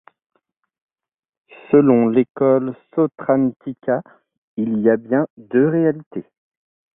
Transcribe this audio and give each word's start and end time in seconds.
Selon 1.69 2.07
l'école 2.07 2.73
sautrāntika, 2.89 4.01
il 4.57 4.79
y 4.79 4.89
a 4.89 4.97
bien 4.97 5.27
deux 5.37 5.67
réalités. 5.67 6.25